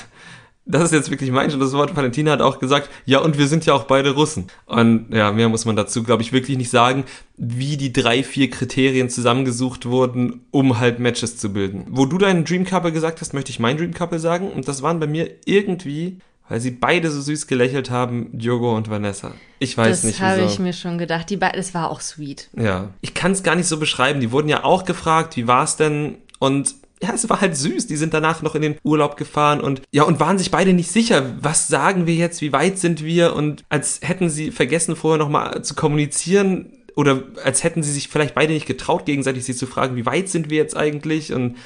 [0.66, 1.94] das ist jetzt wirklich mein Schlusswort.
[1.94, 4.46] Valentina hat auch gesagt, ja, und wir sind ja auch beide Russen.
[4.66, 7.05] Und ja, mehr muss man dazu, glaube ich, wirklich nicht sagen,
[7.37, 11.87] wie die drei, vier Kriterien zusammengesucht wurden, um halt Matches zu bilden.
[11.90, 14.50] Wo du deinen Dream Couple gesagt hast, möchte ich mein Dream Couple sagen.
[14.50, 18.90] Und das waren bei mir irgendwie weil sie beide so süß gelächelt haben, Diogo und
[18.90, 19.33] Vanessa.
[19.61, 20.20] Ich weiß das nicht.
[20.20, 21.31] Das habe ich mir schon gedacht.
[21.31, 22.50] Die beiden, das war auch sweet.
[22.55, 22.90] Ja.
[23.00, 24.20] Ich kann es gar nicht so beschreiben.
[24.20, 26.18] Die wurden ja auch gefragt, wie war es denn?
[26.38, 27.87] Und ja, es war halt süß.
[27.87, 30.90] Die sind danach noch in den Urlaub gefahren und ja, und waren sich beide nicht
[30.90, 35.18] sicher, was sagen wir jetzt, wie weit sind wir und als hätten sie vergessen, vorher
[35.18, 39.66] nochmal zu kommunizieren oder als hätten sie sich vielleicht beide nicht getraut, gegenseitig sich zu
[39.66, 41.57] fragen, wie weit sind wir jetzt eigentlich und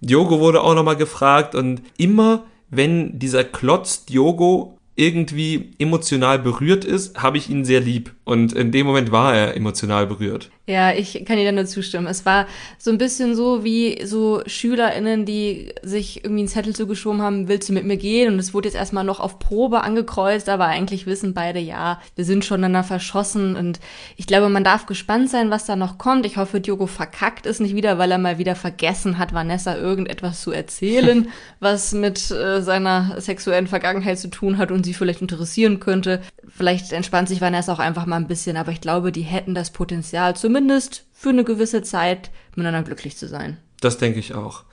[0.00, 7.22] Diogo wurde auch nochmal gefragt und immer wenn dieser Klotz Diogo irgendwie emotional berührt ist,
[7.22, 8.14] habe ich ihn sehr lieb.
[8.24, 10.50] Und in dem Moment war er emotional berührt.
[10.68, 12.08] Ja, ich kann dir da nur zustimmen.
[12.08, 17.22] Es war so ein bisschen so wie so SchülerInnen, die sich irgendwie einen Zettel zugeschoben
[17.22, 18.32] haben, willst du mit mir gehen?
[18.32, 22.24] Und es wurde jetzt erstmal noch auf Probe angekreuzt, aber eigentlich wissen beide, ja, wir
[22.24, 23.54] sind schon einander verschossen.
[23.54, 23.78] Und
[24.16, 26.26] ich glaube, man darf gespannt sein, was da noch kommt.
[26.26, 30.42] Ich hoffe, Diogo verkackt es nicht wieder, weil er mal wieder vergessen hat, Vanessa irgendetwas
[30.42, 31.28] zu erzählen,
[31.60, 36.22] was mit äh, seiner sexuellen Vergangenheit zu tun hat und sie vielleicht interessieren könnte.
[36.48, 39.70] Vielleicht entspannt sich Vanessa auch einfach mal ein bisschen, aber ich glaube, die hätten das
[39.70, 40.55] Potenzial, zumindest
[41.12, 43.58] für eine gewisse Zeit miteinander glücklich zu sein.
[43.80, 44.64] Das denke ich auch.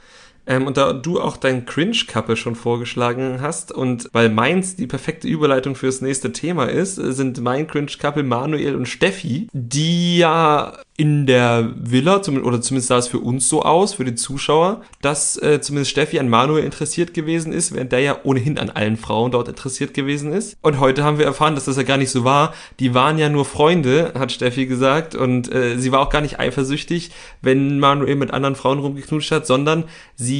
[0.46, 5.28] Ähm, und da du auch dein Cringe-Couple schon vorgeschlagen hast und weil meins die perfekte
[5.28, 11.72] Überleitung fürs nächste Thema ist, sind mein Cringe-Couple Manuel und Steffi, die ja in der
[11.76, 15.90] Villa, oder zumindest sah es für uns so aus, für den Zuschauer, dass äh, zumindest
[15.90, 19.96] Steffi an Manuel interessiert gewesen ist, während der ja ohnehin an allen Frauen dort interessiert
[19.96, 20.56] gewesen ist.
[20.62, 22.54] Und heute haben wir erfahren, dass das ja gar nicht so war.
[22.80, 26.40] Die waren ja nur Freunde, hat Steffi gesagt, und äh, sie war auch gar nicht
[26.40, 27.10] eifersüchtig,
[27.42, 30.33] wenn Manuel mit anderen Frauen rumgeknutscht hat, sondern sie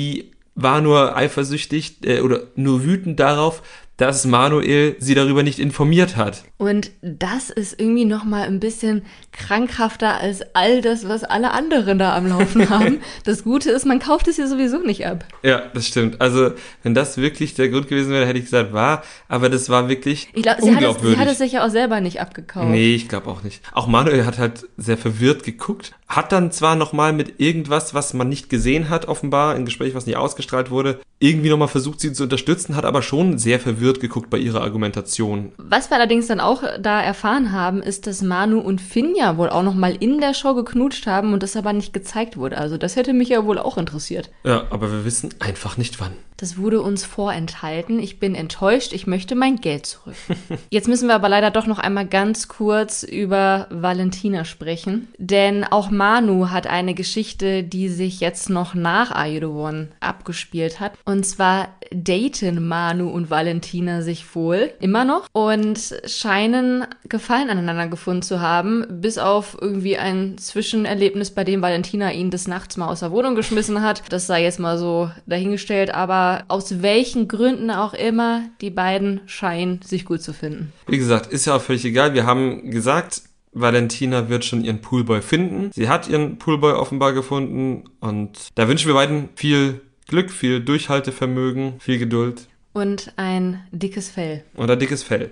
[0.56, 3.64] war nur eifersüchtig äh, oder nur wütend darauf,
[3.98, 6.44] dass Manuel sie darüber nicht informiert hat.
[6.58, 12.00] Und das ist irgendwie noch mal ein bisschen krankhafter als all das, was alle anderen
[12.00, 13.02] da am Laufen haben.
[13.24, 15.26] das Gute ist, man kauft es ja sowieso nicht ab.
[15.44, 16.22] Ja, das stimmt.
[16.22, 19.90] Also, wenn das wirklich der Grund gewesen wäre, hätte ich gesagt, war, aber das war
[19.90, 21.20] wirklich ich glaub, sie unglaubwürdig.
[21.20, 22.70] Hat es, sie hat es sich ja auch selber nicht abgekauft.
[22.70, 23.62] Nee, ich glaube auch nicht.
[23.74, 28.14] Auch Manuel hat halt sehr verwirrt geguckt, hat dann zwar noch mal mit irgendwas, was
[28.14, 32.00] man nicht gesehen hat, offenbar, im Gespräch, was nicht ausgestrahlt wurde, irgendwie noch mal versucht,
[32.00, 35.54] sie zu unterstützen, hat aber schon sehr verwirrt geguckt bei ihrer Argumentation.
[35.58, 39.64] Was wir allerdings dann auch da erfahren haben, ist, dass Manu und Finja wohl auch
[39.64, 42.58] noch mal in der Show geknutscht haben und das aber nicht gezeigt wurde.
[42.58, 44.32] Also das hätte mich ja wohl auch interessiert.
[44.44, 46.14] Ja, aber wir wissen einfach nicht wann.
[46.44, 48.00] Das wurde uns vorenthalten.
[48.00, 48.92] Ich bin enttäuscht.
[48.92, 50.18] Ich möchte mein Geld zurück.
[50.70, 55.08] Jetzt müssen wir aber leider doch noch einmal ganz kurz über Valentina sprechen.
[55.18, 60.96] Denn auch Manu hat eine Geschichte, die sich jetzt noch nach One abgespielt hat.
[61.06, 68.22] Und zwar daten Manu und Valentina sich wohl immer noch und scheinen Gefallen aneinander gefunden
[68.22, 73.02] zu haben, bis auf irgendwie ein Zwischenerlebnis, bei dem Valentina ihn des Nachts mal aus
[73.02, 74.04] der Wohnung geschmissen hat.
[74.10, 79.82] Das sei jetzt mal so dahingestellt, aber aus welchen Gründen auch immer, die beiden scheinen
[79.82, 80.72] sich gut zu finden.
[80.88, 82.14] Wie gesagt, ist ja auch völlig egal.
[82.14, 85.72] Wir haben gesagt, Valentina wird schon ihren Poolboy finden.
[85.74, 91.80] Sie hat ihren Poolboy offenbar gefunden und da wünschen wir beiden viel Glück, viel Durchhaltevermögen,
[91.80, 92.48] viel Geduld.
[92.74, 94.44] Und ein dickes Fell.
[94.56, 95.32] Und ein dickes Fell.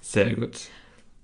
[0.00, 0.68] Sehr gut.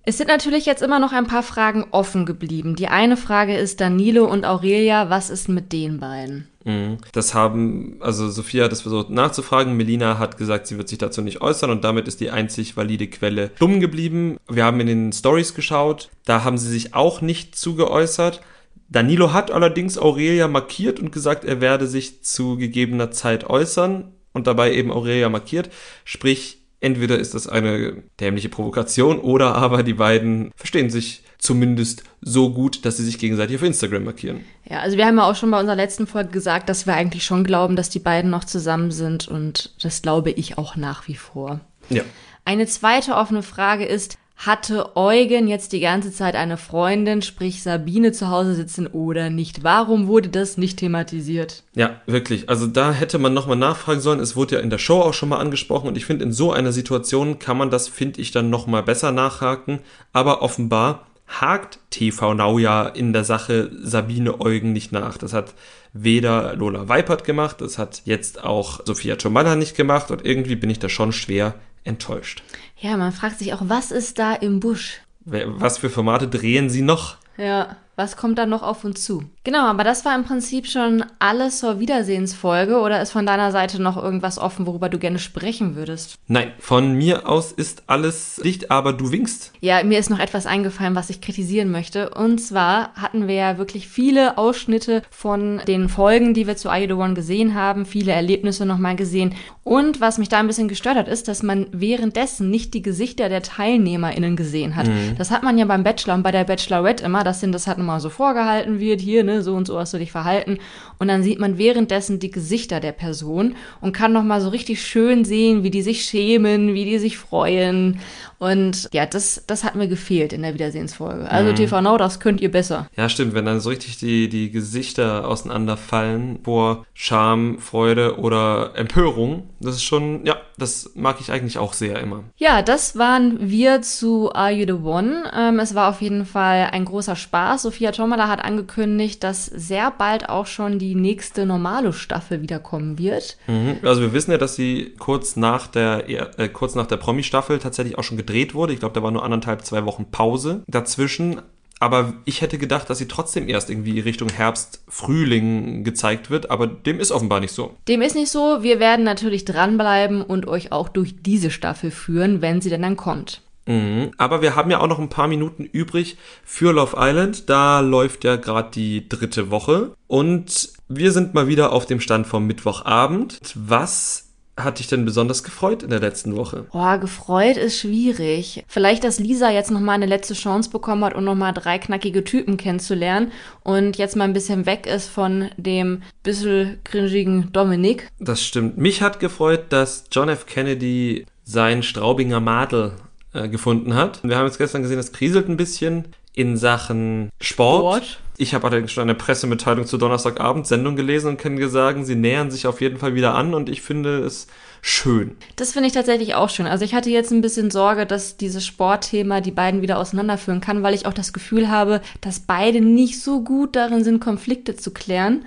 [0.08, 2.76] Es sind natürlich jetzt immer noch ein paar Fragen offen geblieben.
[2.76, 6.48] Die eine Frage ist Danilo und Aurelia, was ist mit den beiden?
[6.64, 6.96] Mhm.
[7.12, 9.76] Das haben, also Sophia hat es versucht nachzufragen.
[9.76, 13.06] Melina hat gesagt, sie wird sich dazu nicht äußern und damit ist die einzig valide
[13.08, 14.38] Quelle dumm geblieben.
[14.48, 18.40] Wir haben in den Stories geschaut, da haben sie sich auch nicht zugeäußert.
[18.88, 24.46] Danilo hat allerdings Aurelia markiert und gesagt, er werde sich zu gegebener Zeit äußern und
[24.46, 25.68] dabei eben Aurelia markiert.
[26.06, 32.52] Sprich, Entweder ist das eine dämliche Provokation oder aber die beiden verstehen sich zumindest so
[32.52, 34.44] gut, dass sie sich gegenseitig auf Instagram markieren.
[34.68, 37.24] Ja, also wir haben ja auch schon bei unserer letzten Folge gesagt, dass wir eigentlich
[37.24, 41.14] schon glauben, dass die beiden noch zusammen sind und das glaube ich auch nach wie
[41.14, 41.60] vor.
[41.90, 42.02] Ja.
[42.44, 48.12] Eine zweite offene Frage ist, hatte Eugen jetzt die ganze Zeit eine Freundin, sprich Sabine
[48.12, 49.64] zu Hause sitzen oder nicht?
[49.64, 51.64] Warum wurde das nicht thematisiert?
[51.74, 52.48] Ja, wirklich.
[52.48, 54.20] Also da hätte man nochmal nachfragen sollen.
[54.20, 56.52] Es wurde ja in der Show auch schon mal angesprochen und ich finde, in so
[56.52, 59.80] einer Situation kann man das, finde ich, dann nochmal besser nachhaken.
[60.12, 65.18] Aber offenbar hakt TV Now ja in der Sache Sabine Eugen nicht nach.
[65.18, 65.54] Das hat
[65.92, 70.70] weder Lola Weipert gemacht, das hat jetzt auch Sophia Tomalla nicht gemacht und irgendwie bin
[70.70, 72.42] ich da schon schwer enttäuscht.
[72.80, 75.00] Ja, man fragt sich auch, was ist da im Busch?
[75.24, 77.16] Was für Formate drehen sie noch?
[77.36, 79.24] Ja, was kommt da noch auf uns zu?
[79.42, 83.82] Genau, aber das war im Prinzip schon alles zur Wiedersehensfolge oder ist von deiner Seite
[83.82, 86.16] noch irgendwas offen, worüber du gerne sprechen würdest?
[86.28, 89.52] Nein, von mir aus ist alles dicht, aber du winkst.
[89.60, 92.10] Ja, mir ist noch etwas eingefallen, was ich kritisieren möchte.
[92.10, 96.92] Und zwar hatten wir ja wirklich viele Ausschnitte von den Folgen, die wir zu I
[96.92, 99.34] One gesehen haben, viele Erlebnisse nochmal gesehen.
[99.64, 103.28] Und was mich da ein bisschen gestört hat, ist, dass man währenddessen nicht die Gesichter
[103.28, 104.86] der TeilnehmerInnen gesehen hat.
[104.86, 105.16] Mhm.
[105.18, 107.78] Das hat man ja beim Bachelor und bei der Bachelorette immer, dass ihnen das halt
[107.88, 110.58] nochmal so vorgehalten wird, hier, ne, so und so hast du dich verhalten.
[110.98, 115.24] Und dann sieht man währenddessen die Gesichter der Person und kann nochmal so richtig schön
[115.24, 118.00] sehen, wie die sich schämen, wie die sich freuen.
[118.38, 121.30] Und ja, das, das hat mir gefehlt in der Wiedersehensfolge.
[121.30, 121.56] Also mhm.
[121.56, 122.88] TV Now, das könnt ihr besser.
[122.96, 129.50] Ja, stimmt, wenn dann so richtig die, die Gesichter auseinanderfallen vor Scham, Freude oder Empörung,
[129.60, 132.24] das ist schon, ja, das mag ich eigentlich auch sehr immer.
[132.36, 135.30] Ja, das waren wir zu Are You the One.
[135.36, 137.62] Ähm, es war auf jeden Fall ein großer Spaß.
[137.62, 143.36] Sophia Tomala hat angekündigt, dass sehr bald auch schon die nächste normale Staffel wiederkommen wird.
[143.46, 143.78] Mhm.
[143.82, 147.98] Also wir wissen ja, dass sie kurz nach der, äh, kurz nach der Promi-Staffel tatsächlich
[147.98, 148.72] auch schon gedreht wurde.
[148.72, 151.40] Ich glaube, da war nur anderthalb, zwei Wochen Pause dazwischen.
[151.80, 156.66] Aber ich hätte gedacht, dass sie trotzdem erst irgendwie Richtung Herbst, Frühling gezeigt wird, aber
[156.66, 157.76] dem ist offenbar nicht so.
[157.86, 158.62] Dem ist nicht so.
[158.62, 162.96] Wir werden natürlich dranbleiben und euch auch durch diese Staffel führen, wenn sie denn dann
[162.96, 163.42] kommt.
[163.66, 164.12] Mhm.
[164.16, 167.48] Aber wir haben ja auch noch ein paar Minuten übrig für Love Island.
[167.48, 169.92] Da läuft ja gerade die dritte Woche.
[170.06, 173.38] Und wir sind mal wieder auf dem Stand vom Mittwochabend.
[173.54, 174.27] Was
[174.58, 176.66] hat dich denn besonders gefreut in der letzten Woche?
[176.72, 178.64] Boah, gefreut ist schwierig.
[178.68, 182.56] Vielleicht, dass Lisa jetzt nochmal eine letzte Chance bekommen hat, um nochmal drei knackige Typen
[182.56, 188.08] kennenzulernen und jetzt mal ein bisschen weg ist von dem bisschen cringigen Dominik.
[188.18, 188.78] Das stimmt.
[188.78, 190.46] Mich hat gefreut, dass John F.
[190.46, 192.92] Kennedy sein Straubinger Madel
[193.32, 194.20] äh, gefunden hat.
[194.22, 198.04] Wir haben jetzt gestern gesehen, das kriselt ein bisschen in Sachen Sport.
[198.04, 198.20] Sport.
[198.36, 202.52] Ich habe allerdings schon eine Pressemitteilung zur Donnerstagabend Sendung gelesen und kann sagen, sie nähern
[202.52, 204.46] sich auf jeden Fall wieder an und ich finde es
[204.80, 205.36] schön.
[205.56, 206.68] Das finde ich tatsächlich auch schön.
[206.68, 210.84] Also ich hatte jetzt ein bisschen Sorge, dass dieses Sportthema die beiden wieder auseinanderführen kann,
[210.84, 214.92] weil ich auch das Gefühl habe, dass beide nicht so gut darin sind, Konflikte zu
[214.92, 215.44] klären.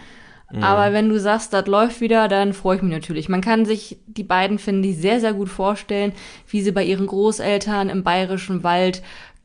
[0.51, 0.63] Mhm.
[0.63, 3.29] Aber wenn du sagst, das läuft wieder, dann freue ich mich natürlich.
[3.29, 6.11] Man kann sich die beiden, finde ich, sehr, sehr gut vorstellen,
[6.49, 9.01] wie sie bei ihren Großeltern im bayerischen Wald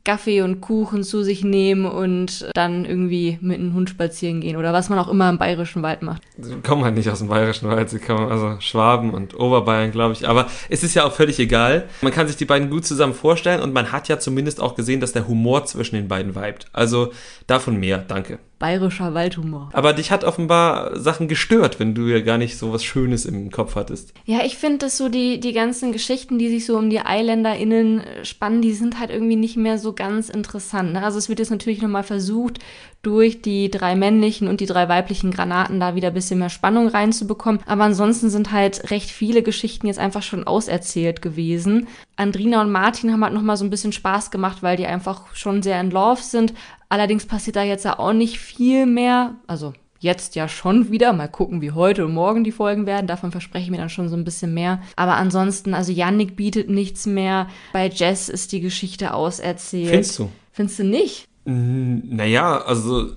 [0.07, 4.71] Kaffee und Kuchen zu sich nehmen und dann irgendwie mit einem Hund spazieren gehen oder
[4.71, 6.21] was man auch immer im bayerischen Wald macht.
[6.39, 10.13] Sie kommen halt nicht aus dem bayerischen Wald, sie kommen also Schwaben und Oberbayern, glaube
[10.13, 10.25] ich.
[10.25, 11.89] Aber es ist ja auch völlig egal.
[12.01, 15.01] Man kann sich die beiden gut zusammen vorstellen und man hat ja zumindest auch gesehen,
[15.01, 16.67] dass der Humor zwischen den beiden weibt.
[16.71, 17.11] Also
[17.45, 19.69] davon mehr, danke bayerischer Waldhumor.
[19.73, 23.51] Aber dich hat offenbar Sachen gestört, wenn du ja gar nicht so was Schönes im
[23.51, 24.13] Kopf hattest.
[24.25, 28.01] Ja, ich finde, dass so die, die ganzen Geschichten, die sich so um die EiländerInnen
[28.23, 30.93] spannen, die sind halt irgendwie nicht mehr so ganz interessant.
[30.93, 31.03] Ne?
[31.03, 32.59] Also es wird jetzt natürlich nochmal versucht,
[33.03, 36.87] durch die drei männlichen und die drei weiblichen Granaten da wieder ein bisschen mehr Spannung
[36.87, 37.61] reinzubekommen.
[37.65, 41.87] Aber ansonsten sind halt recht viele Geschichten jetzt einfach schon auserzählt gewesen.
[42.17, 45.61] Andrina und Martin haben halt nochmal so ein bisschen Spaß gemacht, weil die einfach schon
[45.61, 46.53] sehr in Love sind.
[46.89, 49.35] Allerdings passiert da jetzt ja auch nicht viel mehr.
[49.47, 51.13] Also jetzt ja schon wieder.
[51.13, 53.07] Mal gucken, wie heute und morgen die Folgen werden.
[53.07, 54.81] Davon verspreche ich mir dann schon so ein bisschen mehr.
[54.95, 57.47] Aber ansonsten, also Yannick bietet nichts mehr.
[57.73, 59.89] Bei Jess ist die Geschichte auserzählt.
[59.89, 60.29] Findest du?
[60.51, 61.27] Findest du nicht?
[61.45, 63.11] Naja, also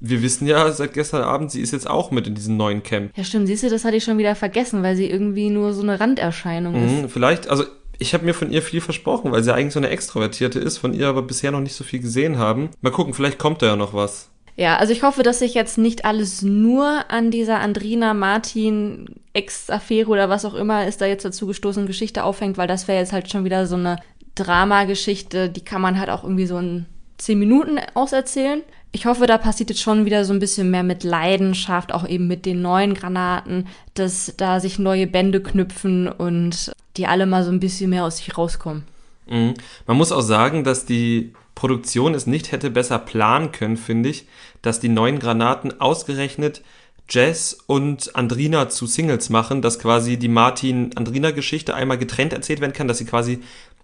[0.00, 3.10] wir wissen ja seit gestern Abend, sie ist jetzt auch mit in diesem neuen Camp.
[3.16, 3.46] Ja, stimmt.
[3.46, 6.74] Siehst du, das hatte ich schon wieder vergessen, weil sie irgendwie nur so eine Randerscheinung
[6.74, 7.12] mhm, ist.
[7.12, 7.64] Vielleicht, also
[7.98, 10.94] ich habe mir von ihr viel versprochen, weil sie eigentlich so eine Extrovertierte ist, von
[10.94, 12.70] ihr aber bisher noch nicht so viel gesehen haben.
[12.80, 14.30] Mal gucken, vielleicht kommt da ja noch was.
[14.56, 20.08] Ja, also ich hoffe, dass sich jetzt nicht alles nur an dieser Andrina Martin Ex-Affäre
[20.08, 23.12] oder was auch immer ist da jetzt dazu gestoßen Geschichte aufhängt, weil das wäre jetzt
[23.12, 24.00] halt schon wieder so eine
[24.34, 26.86] Dramageschichte, die kann man halt auch irgendwie so in
[27.18, 28.62] zehn Minuten auserzählen.
[28.90, 32.26] Ich hoffe, da passiert jetzt schon wieder so ein bisschen mehr mit Leidenschaft, auch eben
[32.26, 37.50] mit den neuen Granaten, dass da sich neue Bände knüpfen und die alle mal so
[37.50, 38.84] ein bisschen mehr aus sich rauskommen.
[39.28, 39.54] Mhm.
[39.86, 44.26] Man muss auch sagen, dass die Produktion es nicht hätte besser planen können, finde ich,
[44.62, 46.62] dass die neuen Granaten ausgerechnet
[47.10, 52.86] Jess und Andrina zu Singles machen, dass quasi die Martin-Andrina-Geschichte einmal getrennt erzählt werden kann,
[52.86, 53.40] dass sie quasi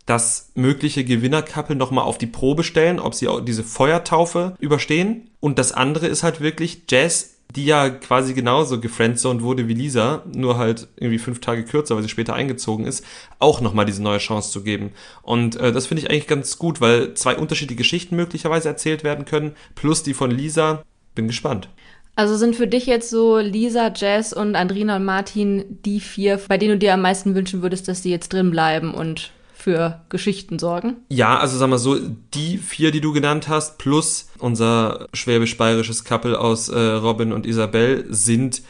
[0.07, 5.31] das mögliche Gewinnerkappel nochmal auf die Probe stellen, ob sie auch diese Feuertaufe überstehen.
[5.41, 10.23] Und das andere ist halt wirklich Jazz, die ja quasi genauso gefriendzoned wurde wie Lisa,
[10.35, 13.05] nur halt irgendwie fünf Tage kürzer, weil sie später eingezogen ist,
[13.39, 14.91] auch nochmal diese neue Chance zu geben.
[15.23, 19.25] Und äh, das finde ich eigentlich ganz gut, weil zwei unterschiedliche Geschichten möglicherweise erzählt werden
[19.25, 20.83] können, plus die von Lisa.
[21.15, 21.69] Bin gespannt.
[22.17, 26.59] Also sind für dich jetzt so Lisa, Jess und Andrina und Martin die vier, bei
[26.59, 29.33] denen du dir am meisten wünschen würdest, dass die jetzt drin bleiben und
[29.65, 30.99] für Geschichten sorgen.
[31.09, 36.39] Ja, also sag mal so, die vier, die du genannt hast, plus unser schwäbisch-bayerisches Couple
[36.39, 38.61] aus äh, Robin und Isabel sind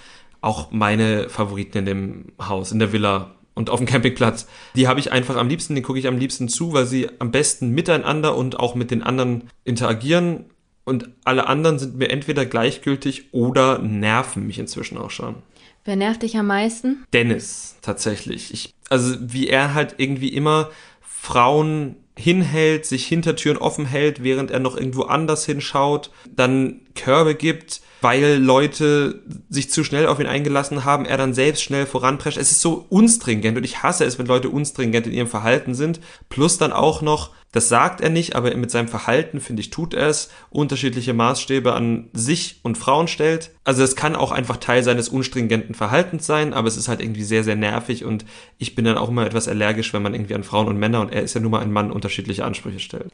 [0.41, 4.47] auch meine Favoriten in dem Haus, in der Villa und auf dem Campingplatz.
[4.77, 7.33] Die habe ich einfach am liebsten, den gucke ich am liebsten zu, weil sie am
[7.33, 10.45] besten miteinander und auch mit den anderen interagieren.
[10.85, 15.37] Und alle anderen sind mir entweder gleichgültig oder nerven mich inzwischen auch schon.
[15.85, 17.05] Wer nervt dich am meisten?
[17.13, 18.55] Dennis, tatsächlich.
[18.55, 20.71] Ich, also wie er halt irgendwie immer
[21.01, 27.81] Frauen hinhält, sich Hintertüren offen hält, während er noch irgendwo anders hinschaut, dann Körbe gibt,
[28.05, 32.37] weil Leute sich zu schnell auf ihn eingelassen haben, er dann selbst schnell voranprescht.
[32.37, 36.01] Es ist so unstringent und ich hasse es, wenn Leute unstringent in ihrem Verhalten sind.
[36.29, 39.95] Plus dann auch noch, das sagt er nicht, aber mit seinem Verhalten, finde ich, tut
[39.95, 43.53] er es, unterschiedliche Maßstäbe an sich und Frauen stellt.
[43.65, 47.25] Also es kann auch einfach Teil seines unstringenten Verhaltens sein, aber es ist halt irgendwie
[47.25, 48.27] sehr, sehr nervig und
[48.59, 51.11] ich bin dann auch immer etwas allergisch, wenn man irgendwie an Frauen und Männer und
[51.11, 53.13] er ist ja nun mal ein Mann unterschiedliche Ansprüche stellt.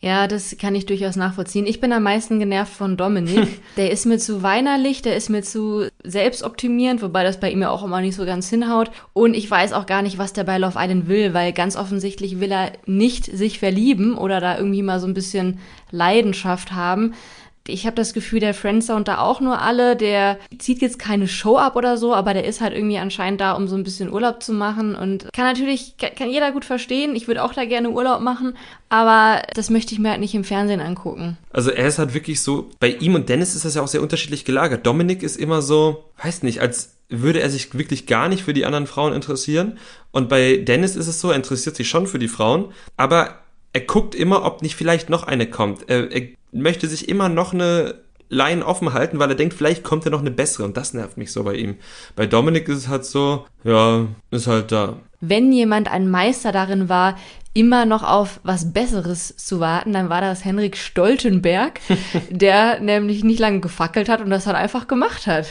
[0.00, 1.66] Ja, das kann ich durchaus nachvollziehen.
[1.66, 3.60] Ich bin am meisten genervt von Dominik.
[3.76, 7.70] Der ist mir zu weinerlich, der ist mir zu selbstoptimierend, wobei das bei ihm ja
[7.70, 8.90] auch immer nicht so ganz hinhaut.
[9.14, 12.40] Und ich weiß auch gar nicht, was der bei Love Island will, weil ganz offensichtlich
[12.40, 17.14] will er nicht sich verlieben oder da irgendwie mal so ein bisschen Leidenschaft haben
[17.68, 21.56] ich habe das Gefühl, der Friendsound da auch nur alle, der zieht jetzt keine Show
[21.56, 24.42] ab oder so, aber der ist halt irgendwie anscheinend da, um so ein bisschen Urlaub
[24.42, 27.16] zu machen und kann natürlich, kann jeder gut verstehen.
[27.16, 28.56] Ich würde auch da gerne Urlaub machen,
[28.88, 31.36] aber das möchte ich mir halt nicht im Fernsehen angucken.
[31.50, 34.02] Also er ist halt wirklich so, bei ihm und Dennis ist das ja auch sehr
[34.02, 34.86] unterschiedlich gelagert.
[34.86, 38.66] Dominik ist immer so, weiß nicht, als würde er sich wirklich gar nicht für die
[38.66, 39.78] anderen Frauen interessieren.
[40.10, 43.40] Und bei Dennis ist es so, er interessiert sich schon für die Frauen, aber
[43.72, 45.88] er guckt immer, ob nicht vielleicht noch eine kommt.
[45.88, 47.94] Er, er möchte sich immer noch eine
[48.28, 51.16] Line offen halten, weil er denkt, vielleicht kommt ja noch eine bessere und das nervt
[51.16, 51.76] mich so bei ihm.
[52.16, 54.96] Bei Dominik ist es halt so, ja, ist halt da.
[55.20, 57.16] Wenn jemand ein Meister darin war,
[57.54, 61.80] immer noch auf was Besseres zu warten, dann war das Henrik Stoltenberg,
[62.30, 65.46] der nämlich nicht lange gefackelt hat und das halt einfach gemacht hat.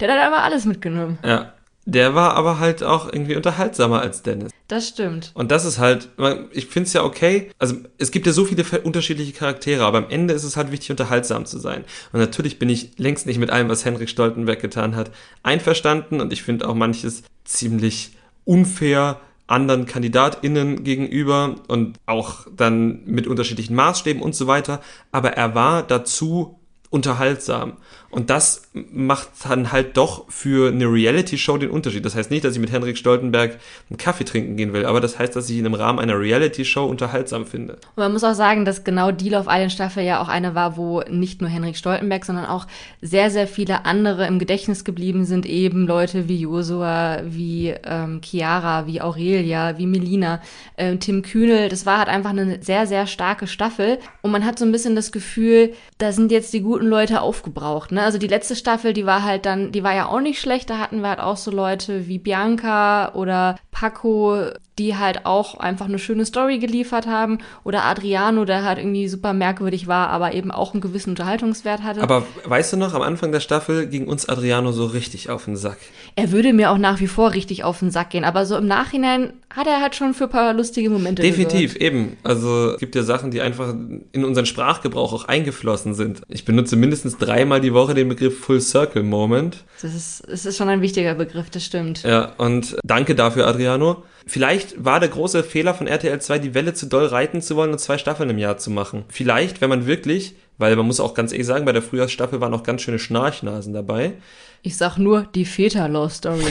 [0.00, 1.18] Der hat einfach alles mitgenommen.
[1.24, 1.52] Ja,
[1.84, 4.52] der war aber halt auch irgendwie unterhaltsamer als Dennis.
[4.68, 5.32] Das stimmt.
[5.34, 6.08] Und das ist halt,
[6.52, 7.50] ich finde es ja okay.
[7.58, 10.90] Also es gibt ja so viele unterschiedliche Charaktere, aber am Ende ist es halt wichtig,
[10.90, 11.84] unterhaltsam zu sein.
[12.12, 15.10] Und natürlich bin ich längst nicht mit allem, was Henrik Stoltenberg getan hat,
[15.42, 16.20] einverstanden.
[16.20, 18.12] Und ich finde auch manches ziemlich
[18.44, 24.80] unfair anderen KandidatInnen gegenüber und auch dann mit unterschiedlichen Maßstäben und so weiter.
[25.10, 27.78] Aber er war dazu unterhaltsam.
[28.12, 32.04] Und das macht dann halt doch für eine Reality-Show den Unterschied.
[32.04, 35.18] Das heißt nicht, dass ich mit Henrik Stoltenberg einen Kaffee trinken gehen will, aber das
[35.18, 37.72] heißt, dass ich ihn im Rahmen einer Reality-Show unterhaltsam finde.
[37.72, 40.76] Und man muss auch sagen, dass genau die Love Island Staffel ja auch eine war,
[40.76, 42.66] wo nicht nur Henrik Stoltenberg, sondern auch
[43.00, 45.46] sehr, sehr viele andere im Gedächtnis geblieben sind.
[45.46, 50.42] Eben Leute wie Josua, wie ähm, Chiara, wie Aurelia, wie Melina,
[50.76, 51.70] äh, Tim Kühnel.
[51.70, 53.98] Das war halt einfach eine sehr, sehr starke Staffel.
[54.20, 57.90] Und man hat so ein bisschen das Gefühl, da sind jetzt die guten Leute aufgebraucht.
[57.90, 58.01] Ne?
[58.02, 60.70] Also die letzte Staffel, die war halt dann, die war ja auch nicht schlecht.
[60.70, 65.86] Da hatten wir halt auch so Leute wie Bianca oder Paco, die halt auch einfach
[65.86, 67.38] eine schöne Story geliefert haben.
[67.62, 72.02] Oder Adriano, der halt irgendwie super merkwürdig war, aber eben auch einen gewissen Unterhaltungswert hatte.
[72.02, 75.56] Aber weißt du noch, am Anfang der Staffel ging uns Adriano so richtig auf den
[75.56, 75.78] Sack.
[76.16, 78.66] Er würde mir auch nach wie vor richtig auf den Sack gehen, aber so im
[78.66, 81.82] Nachhinein hat er halt schon für ein paar lustige Momente Definitiv, gesorgt.
[81.82, 82.16] eben.
[82.22, 83.74] Also es gibt ja Sachen, die einfach
[84.12, 86.22] in unseren Sprachgebrauch auch eingeflossen sind.
[86.28, 89.64] Ich benutze mindestens dreimal die Woche den Begriff Full Circle Moment.
[89.82, 92.02] Das ist, das ist schon ein wichtiger Begriff, das stimmt.
[92.04, 94.04] Ja, und danke dafür, Adriano.
[94.26, 97.72] Vielleicht war der große Fehler von RTL 2, die Welle zu doll reiten zu wollen
[97.72, 99.04] und zwei Staffeln im Jahr zu machen.
[99.08, 102.54] Vielleicht, wenn man wirklich, weil man muss auch ganz ehrlich sagen, bei der Frühjahrsstaffel waren
[102.54, 104.14] auch ganz schöne Schnarchnasen dabei.
[104.62, 106.44] Ich sag nur die Väter-Law-Story.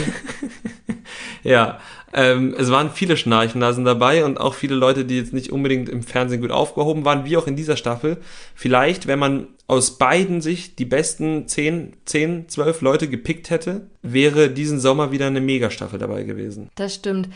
[1.44, 1.80] ja,
[2.14, 6.04] ähm, es waren viele Schnarchnasen dabei und auch viele Leute, die jetzt nicht unbedingt im
[6.04, 8.18] Fernsehen gut aufgehoben waren, wie auch in dieser Staffel.
[8.54, 14.50] Vielleicht, wenn man aus beiden sich die besten 10, 10, 12 Leute gepickt hätte, wäre
[14.50, 16.70] diesen Sommer wieder eine Megastaffel dabei gewesen.
[16.76, 17.30] Das stimmt.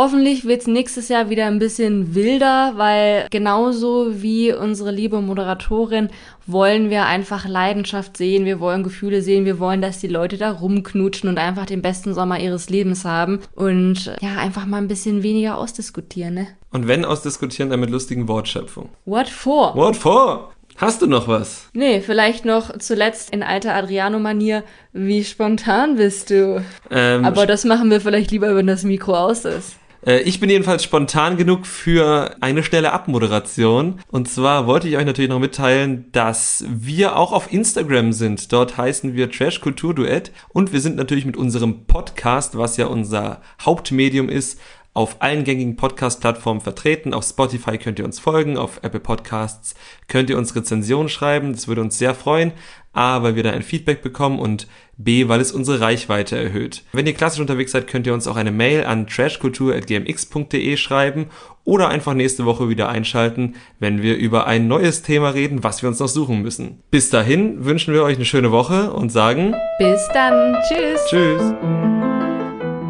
[0.00, 6.08] Hoffentlich wird's nächstes Jahr wieder ein bisschen wilder, weil genauso wie unsere liebe Moderatorin
[6.46, 10.52] wollen wir einfach Leidenschaft sehen, wir wollen Gefühle sehen, wir wollen, dass die Leute da
[10.52, 15.22] rumknutschen und einfach den besten Sommer ihres Lebens haben und ja, einfach mal ein bisschen
[15.22, 16.46] weniger ausdiskutieren, ne?
[16.72, 18.88] Und wenn ausdiskutieren, dann mit lustigen Wortschöpfung.
[19.04, 19.74] What for?
[19.76, 20.50] What for?
[20.78, 21.68] Hast du noch was?
[21.74, 24.64] Nee, vielleicht noch zuletzt in alter Adriano-Manier.
[24.94, 26.64] Wie spontan bist du?
[26.90, 29.76] Ähm, Aber das machen wir vielleicht lieber, wenn das Mikro aus ist.
[30.06, 34.00] Äh, ich bin jedenfalls spontan genug für eine schnelle Abmoderation.
[34.08, 38.52] Und zwar wollte ich euch natürlich noch mitteilen, dass wir auch auf Instagram sind.
[38.52, 40.32] Dort heißen wir Trash Kultur Duett.
[40.48, 44.60] Und wir sind natürlich mit unserem Podcast, was ja unser Hauptmedium ist,
[44.92, 47.14] auf allen gängigen Podcast-Plattformen vertreten.
[47.14, 49.74] Auf Spotify könnt ihr uns folgen, auf Apple Podcasts
[50.08, 51.52] könnt ihr uns Rezensionen schreiben.
[51.52, 52.52] Das würde uns sehr freuen.
[52.92, 54.66] A, weil wir da ein Feedback bekommen und
[54.96, 56.82] B, weil es unsere Reichweite erhöht.
[56.92, 61.26] Wenn ihr klassisch unterwegs seid, könnt ihr uns auch eine Mail an trashkultur.gmx.de schreiben
[61.64, 65.88] oder einfach nächste Woche wieder einschalten, wenn wir über ein neues Thema reden, was wir
[65.88, 66.82] uns noch suchen müssen.
[66.90, 70.56] Bis dahin wünschen wir euch eine schöne Woche und sagen Bis dann.
[70.68, 71.00] Tschüss.
[71.08, 72.19] Tschüss.